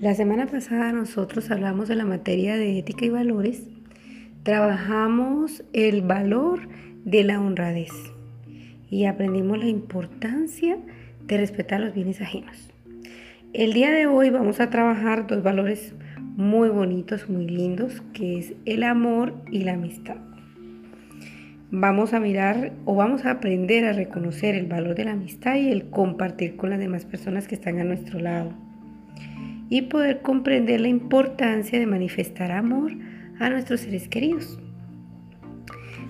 [0.00, 3.64] La semana pasada nosotros hablamos de la materia de ética y valores.
[4.44, 6.60] Trabajamos el valor
[7.04, 7.92] de la honradez
[8.88, 10.78] y aprendimos la importancia
[11.26, 12.70] de respetar los bienes ajenos.
[13.52, 18.54] El día de hoy vamos a trabajar dos valores muy bonitos, muy lindos, que es
[18.64, 20.16] el amor y la amistad.
[21.70, 25.70] Vamos a mirar o vamos a aprender a reconocer el valor de la amistad y
[25.70, 28.69] el compartir con las demás personas que están a nuestro lado.
[29.70, 32.92] Y poder comprender la importancia de manifestar amor
[33.38, 34.58] a nuestros seres queridos.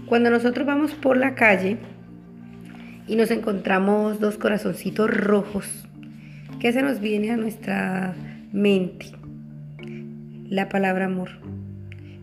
[0.06, 1.76] Cuando nosotros vamos por la calle
[3.06, 5.86] y nos encontramos dos corazoncitos rojos,
[6.60, 8.14] ¿Qué se nos viene a nuestra
[8.52, 9.06] mente?
[10.46, 11.30] La palabra amor.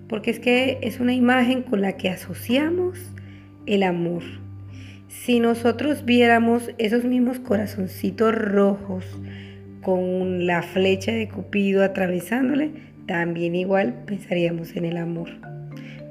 [0.08, 3.00] Porque es que es una imagen con la que asociamos
[3.66, 4.22] el amor.
[5.08, 9.06] Si nosotros viéramos esos mismos corazoncitos rojos
[9.88, 12.72] con la flecha de Cupido atravesándole,
[13.06, 15.30] también igual pensaríamos en el amor.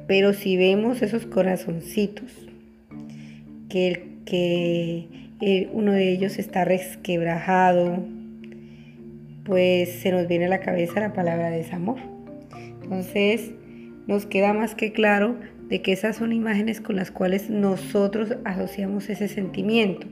[0.06, 2.48] Pero si vemos esos corazoncitos,
[3.68, 5.08] que, que
[5.42, 8.02] eh, uno de ellos está resquebrajado,
[9.44, 11.98] pues se nos viene a la cabeza la palabra desamor.
[12.82, 13.50] Entonces,
[14.06, 15.36] nos queda más que claro
[15.68, 20.06] de que esas son imágenes con las cuales nosotros asociamos ese sentimiento.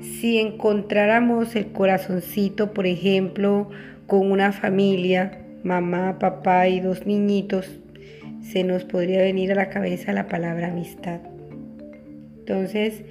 [0.00, 3.70] Si encontráramos el corazoncito, por ejemplo,
[4.06, 7.80] con una familia, mamá, papá y dos niñitos,
[8.42, 11.20] se nos podría venir a la cabeza la palabra amistad.
[12.38, 13.02] Entonces,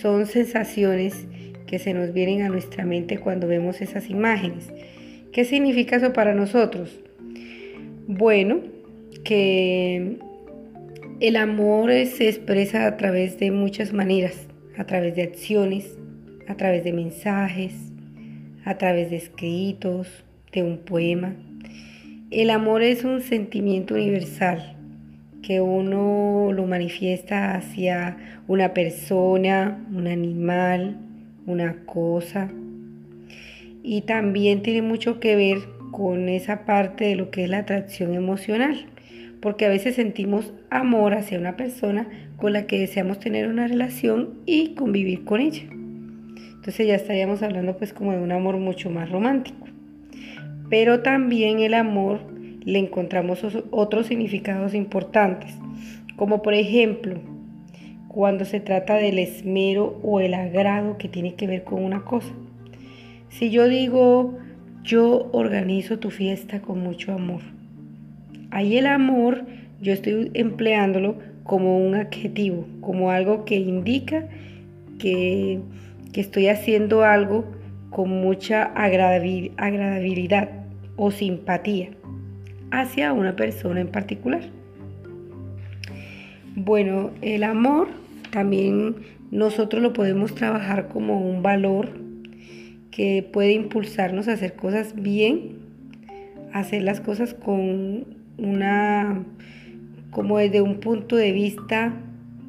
[0.00, 1.26] son sensaciones
[1.66, 4.72] que se nos vienen a nuestra mente cuando vemos esas imágenes.
[5.32, 7.00] ¿Qué significa eso para nosotros?
[8.06, 8.60] Bueno,
[9.22, 10.16] que
[11.20, 15.96] el amor se expresa a través de muchas maneras, a través de acciones,
[16.48, 17.74] a través de mensajes,
[18.64, 21.34] a través de escritos, de un poema.
[22.30, 24.76] El amor es un sentimiento universal
[25.42, 28.16] que uno lo manifiesta hacia
[28.48, 30.96] una persona, un animal,
[31.46, 32.50] una cosa.
[33.82, 35.58] Y también tiene mucho que ver
[35.90, 38.86] con esa parte de lo que es la atracción emocional,
[39.40, 44.40] porque a veces sentimos amor hacia una persona con la que deseamos tener una relación
[44.46, 45.64] y convivir con ella.
[46.64, 49.66] Entonces ya estaríamos hablando pues como de un amor mucho más romántico.
[50.70, 52.20] Pero también el amor
[52.64, 55.54] le encontramos otros significados importantes,
[56.16, 57.16] como por ejemplo
[58.08, 62.32] cuando se trata del esmero o el agrado que tiene que ver con una cosa.
[63.28, 64.38] Si yo digo,
[64.82, 67.42] yo organizo tu fiesta con mucho amor,
[68.50, 69.44] ahí el amor
[69.82, 74.30] yo estoy empleándolo como un adjetivo, como algo que indica
[74.98, 75.60] que,
[76.14, 77.44] que estoy haciendo algo
[77.90, 80.48] con mucha agradabilidad
[80.96, 81.90] o simpatía
[82.70, 84.42] hacia una persona en particular.
[86.54, 87.88] Bueno, el amor
[88.30, 88.94] también
[89.32, 91.88] nosotros lo podemos trabajar como un valor
[92.92, 95.56] que puede impulsarnos a hacer cosas bien,
[96.52, 98.06] hacer las cosas con
[98.38, 99.24] una,
[100.12, 101.92] como desde un punto de vista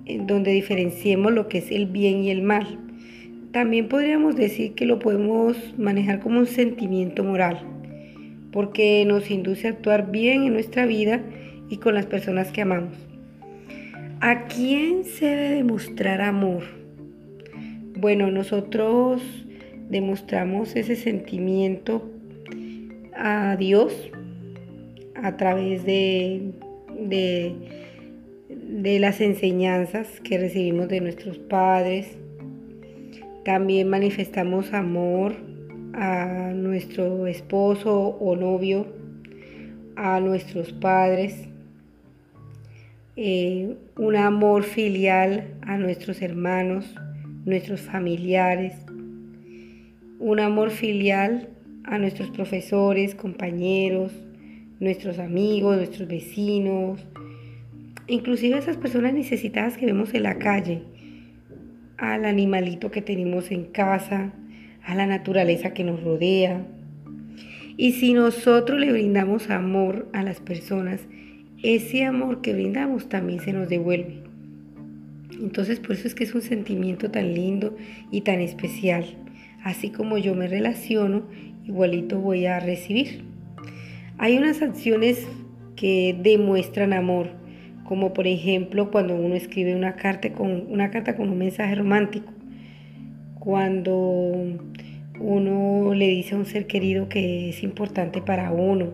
[0.05, 2.84] en donde diferenciemos lo que es el bien y el mal.
[3.55, 7.61] También podríamos decir que lo podemos manejar como un sentimiento moral,
[8.51, 11.21] porque nos induce a actuar bien en nuestra vida
[11.69, 12.91] y con las personas que amamos.
[14.19, 16.63] ¿A quién se debe demostrar amor?
[17.97, 19.21] Bueno, nosotros
[19.89, 22.11] demostramos ese sentimiento
[23.15, 24.11] a Dios
[25.15, 26.51] a través de,
[26.99, 32.17] de, las enseñanzas que recibimos de nuestros padres.
[33.45, 35.35] También manifestamos amor
[35.94, 38.88] a nuestro esposo o novio,
[39.95, 41.47] a nuestros padres
[43.17, 46.94] eh, un amor filial a nuestros hermanos,
[47.45, 48.73] nuestros familiares,
[50.19, 51.47] un amor filial
[51.86, 54.12] a nuestros profesores, compañeros,
[54.81, 57.07] nuestros amigos, nuestros vecinos,
[58.07, 60.83] inclusive a esas personas necesitadas que vemos en la calle,
[61.97, 64.31] al animalito que tenemos en casa,
[64.83, 66.65] a la naturaleza que nos rodea.
[67.77, 71.01] Y si nosotros le brindamos amor a las personas,
[71.63, 74.24] ese amor que brindamos también se nos devuelve.
[75.31, 77.75] Entonces por eso es que es un sentimiento tan lindo
[78.12, 79.06] y tan especial.
[79.63, 81.24] Así como yo me relaciono,
[81.65, 83.24] igualito voy a recibir.
[84.18, 85.27] Hay unas acciones
[85.75, 87.31] que demuestran amor,
[87.85, 92.33] como por ejemplo cuando uno escribe una carta con, un mensaje romántico,
[93.39, 94.57] cuando
[95.19, 98.89] uno le dice a un ser querido que es importante para uno.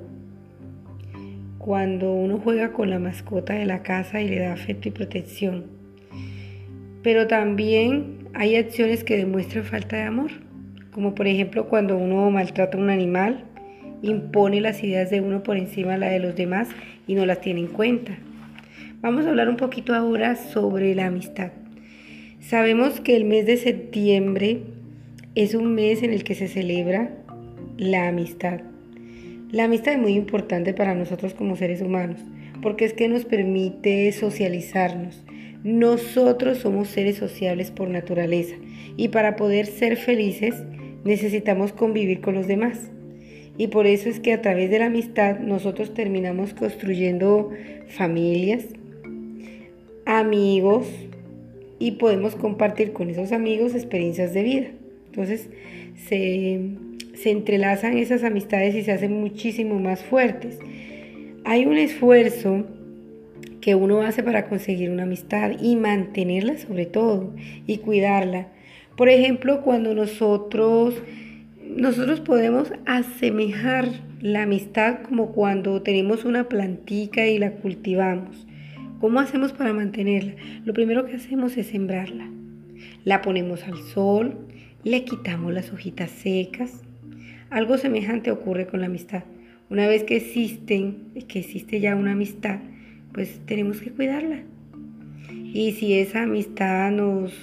[1.58, 5.66] Cuando uno juega con la mascota de la casa y le da afecto y protección.
[7.02, 10.32] Pero también hay acciones que demuestran falta de amor,
[10.92, 13.46] como por ejemplo cuando uno maltrata a un animal,
[14.02, 16.68] impone las ideas de uno por encima de la de los demás
[17.08, 18.18] y no las tiene en cuenta.
[19.02, 21.50] Vamos a hablar un poquito ahora sobre la amistad.
[22.40, 24.62] Sabemos que el mes de septiembre
[25.34, 27.10] es un mes en el que se celebra
[27.78, 28.60] la amistad.
[29.50, 32.20] La amistad es muy importante para nosotros como seres humanos,
[32.62, 35.24] porque es que nos permite socializarnos.
[35.64, 38.54] Nosotros somos seres sociables por naturaleza
[38.98, 40.62] y para poder ser felices
[41.06, 42.92] necesitamos convivir con los demás.
[43.58, 47.50] Y por eso es que a través de la amistad nosotros terminamos construyendo
[47.88, 48.66] familias,
[50.20, 50.88] amigos
[51.80, 54.68] y podemos compartir con esos amigos experiencias de vida.
[55.08, 55.50] Entonces
[56.08, 56.60] se,
[57.24, 60.60] entrelazan esas amistades y se hacen muchísimo más fuertes.
[61.46, 62.66] Hay un esfuerzo
[63.62, 67.34] que uno hace para conseguir una amistad y mantenerla sobre todo
[67.66, 68.48] y cuidarla.
[68.98, 71.02] Por ejemplo, cuando nosotros
[71.64, 73.88] nosotros podemos asemejar
[74.20, 78.46] la amistad como cuando tenemos una plantica y la cultivamos.
[79.02, 80.36] ¿Cómo hacemos para mantenerla?
[80.64, 82.30] Lo primero que hacemos es sembrarla.
[83.04, 84.38] La ponemos al sol,
[84.84, 86.84] le quitamos las hojitas secas.
[87.50, 89.24] Algo semejante ocurre con la amistad.
[89.72, 92.60] Una vez que existen, que existe ya una amistad,
[93.12, 94.44] pues tenemos que cuidarla.
[95.52, 97.34] Y si esa amistad nos,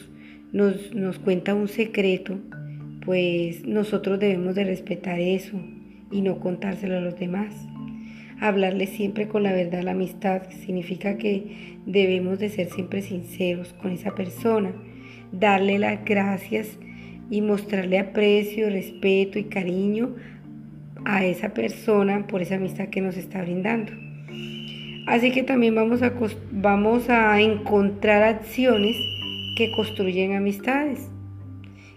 [0.52, 2.38] nos, nos cuenta un secreto,
[3.04, 5.60] pues nosotros debemos de respetar eso
[6.12, 7.67] y no contárselo a los demás.
[8.40, 13.90] Hablarle siempre con la verdad la amistad significa que debemos de ser siempre sinceros con
[13.90, 14.72] esa persona,
[15.32, 16.78] darle las gracias
[17.30, 20.14] y mostrarle aprecio, respeto y cariño
[21.04, 23.92] a esa persona por esa amistad que nos está brindando.
[25.06, 26.12] Así que también vamos a,
[26.52, 28.96] vamos a encontrar acciones
[29.56, 31.10] que construyen amistades.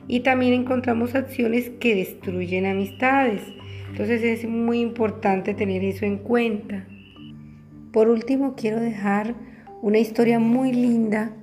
[0.07, 3.41] Y también encontramos acciones que destruyen amistades.
[3.91, 6.87] Entonces es muy importante tener eso en cuenta.
[7.93, 9.35] Por último, quiero dejar
[9.81, 11.35] una historia muy linda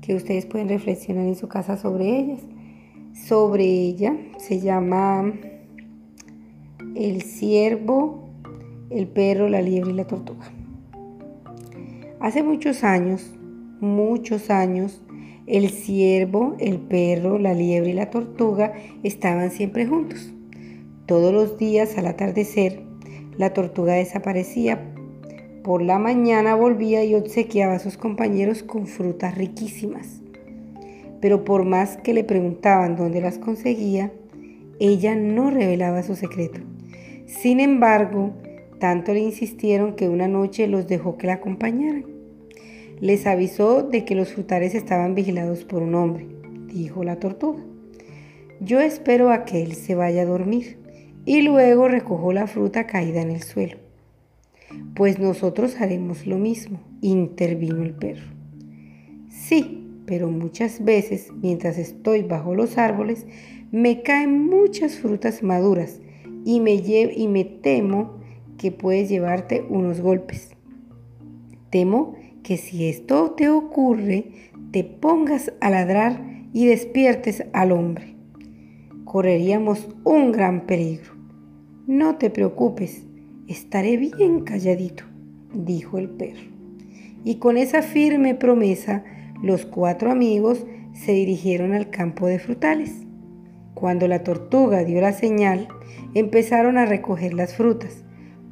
[0.00, 2.40] que ustedes pueden reflexionar en su casa sobre ellas
[3.26, 4.16] sobre ella.
[4.38, 5.32] Se llama
[6.94, 8.28] el ciervo,
[8.90, 10.50] el perro, la liebre y la tortuga.
[12.20, 13.34] Hace muchos años,
[13.80, 15.02] muchos años,
[15.46, 20.32] el ciervo, el perro, la liebre y la tortuga estaban siempre juntos.
[21.08, 22.82] Todos los días al atardecer,
[23.36, 24.94] la tortuga desaparecía.
[25.64, 30.20] Por la mañana volvía y obsequiaba a sus compañeros con frutas riquísimas
[31.20, 34.12] pero por más que le preguntaban dónde las conseguía,
[34.78, 36.60] ella no revelaba su secreto.
[37.26, 38.32] Sin embargo,
[38.78, 42.04] tanto le insistieron que una noche los dejó que la acompañaran.
[43.00, 46.26] Les avisó de que los frutales estaban vigilados por un hombre,
[46.72, 47.62] dijo la tortuga.
[48.60, 50.77] Yo espero a que él se vaya a dormir
[51.28, 53.76] y luego recojo la fruta caída en el suelo.
[54.94, 58.32] Pues nosotros haremos lo mismo, intervino el perro.
[59.28, 63.26] Sí, pero muchas veces mientras estoy bajo los árboles
[63.70, 66.00] me caen muchas frutas maduras
[66.46, 68.20] y me, y me temo
[68.56, 70.56] que puedes llevarte unos golpes.
[71.68, 74.32] Temo que si esto te ocurre,
[74.70, 78.14] te pongas a ladrar y despiertes al hombre.
[79.04, 81.17] Correríamos un gran peligro.
[81.88, 83.06] No te preocupes,
[83.46, 85.04] estaré bien calladito,
[85.54, 86.42] dijo el perro.
[87.24, 89.04] Y con esa firme promesa,
[89.42, 93.06] los cuatro amigos se dirigieron al campo de frutales.
[93.72, 95.66] Cuando la tortuga dio la señal,
[96.12, 98.04] empezaron a recoger las frutas,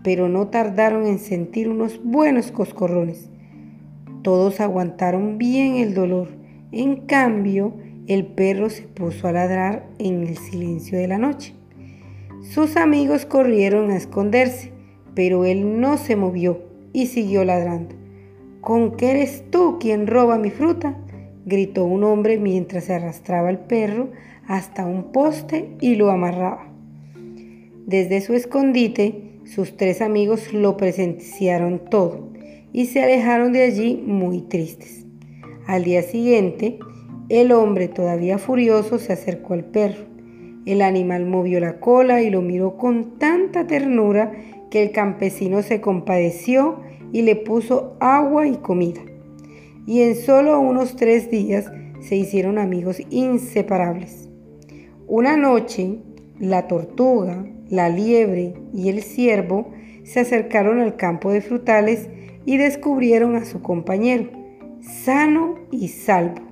[0.03, 3.29] pero no tardaron en sentir unos buenos coscorrones.
[4.23, 6.29] Todos aguantaron bien el dolor.
[6.73, 7.75] En cambio,
[8.07, 11.56] el perro se puso a ladrar en el silencio de la noche.
[12.51, 14.73] Sus amigos corrieron a esconderse,
[15.15, 16.63] pero él no se movió
[16.93, 17.95] y siguió ladrando.
[18.61, 20.97] ¿Con qué eres tú quien roba mi fruta?
[21.45, 24.11] gritó un hombre mientras se arrastraba el perro
[24.47, 26.67] hasta un poste y lo amarraba.
[27.87, 32.29] Desde su escondite, sus tres amigos lo presenciaron todo
[32.73, 35.05] y se alejaron de allí muy tristes.
[35.67, 36.79] Al día siguiente,
[37.29, 40.16] el hombre, todavía furioso, se acercó al perro.
[40.67, 44.33] El animal movió la cola y lo miró con tanta ternura
[44.69, 46.81] que el campesino se compadeció
[47.13, 49.01] y le puso agua y comida.
[49.87, 51.71] Y en solo unos tres días
[52.01, 54.29] se hicieron amigos inseparables.
[55.07, 56.01] Una noche,
[56.41, 59.71] la tortuga, la liebre y el ciervo
[60.03, 62.09] se acercaron al campo de frutales
[62.45, 64.31] y descubrieron a su compañero,
[64.81, 66.43] sano y salvo.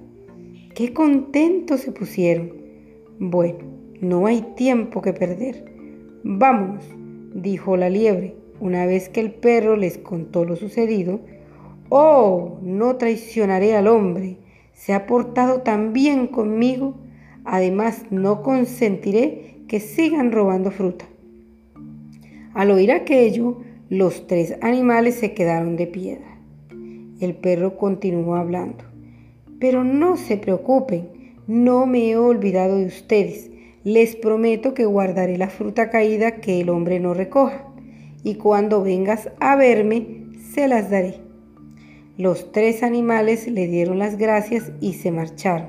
[0.74, 2.52] Qué contentos se pusieron.
[3.18, 3.73] Bueno,
[4.04, 5.64] no hay tiempo que perder.
[6.22, 6.84] Vámonos,
[7.34, 11.20] dijo la liebre, una vez que el perro les contó lo sucedido.
[11.88, 14.38] Oh, no traicionaré al hombre.
[14.72, 16.94] Se ha portado tan bien conmigo.
[17.44, 21.04] Además, no consentiré que sigan robando fruta.
[22.54, 23.58] Al oír aquello,
[23.90, 26.38] los tres animales se quedaron de piedra.
[27.20, 28.84] El perro continuó hablando.
[29.58, 31.08] Pero no se preocupen,
[31.46, 33.50] no me he olvidado de ustedes.
[33.84, 37.66] Les prometo que guardaré la fruta caída que el hombre no recoja,
[38.22, 40.24] y cuando vengas a verme,
[40.54, 41.16] se las daré.
[42.16, 45.68] Los tres animales le dieron las gracias y se marcharon.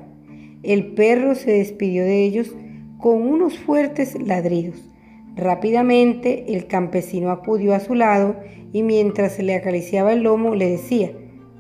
[0.64, 2.56] El perro se despidió de ellos
[3.00, 4.90] con unos fuertes ladridos.
[5.36, 8.38] Rápidamente el campesino acudió a su lado
[8.72, 11.12] y mientras le acariciaba el lomo le decía,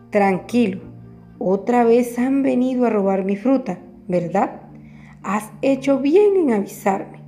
[0.10, 0.80] Tranquilo,
[1.38, 4.65] otra vez han venido a robar mi fruta, ¿verdad?
[5.26, 7.20] Has hecho bien en avisarme.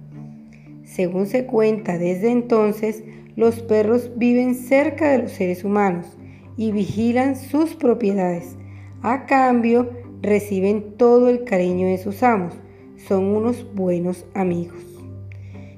[0.83, 3.03] Según se cuenta desde entonces,
[3.35, 6.15] los perros viven cerca de los seres humanos
[6.57, 8.55] y vigilan sus propiedades.
[9.01, 9.89] A cambio,
[10.21, 12.53] reciben todo el cariño de sus amos
[12.97, 14.83] son unos buenos amigos.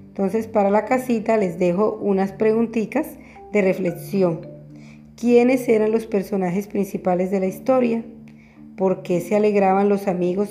[0.07, 3.17] Entonces para la casita les dejo unas preguntitas
[3.53, 4.41] de reflexión.
[5.15, 8.03] ¿Quiénes eran los personajes principales de la historia?
[8.77, 10.49] ¿Por qué se alegraban los amigos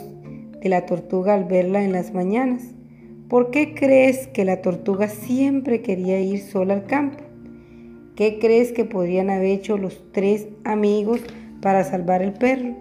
[0.60, 2.62] de la tortuga al verla en las mañanas?
[3.28, 7.24] ¿Por qué crees que la tortuga siempre quería ir sola al campo?
[8.16, 11.20] ¿Qué crees que podrían haber hecho los tres amigos
[11.60, 12.74] para salvar el perro?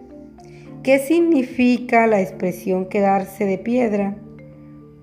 [0.84, 4.18] ¿Qué significa la expresión quedarse de piedra?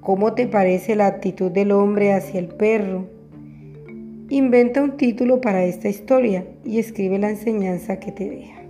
[0.00, 3.06] ¿Cómo te parece la actitud del hombre hacia el perro?
[4.30, 8.63] Inventa un título para esta historia y escribe la enseñanza que te deja.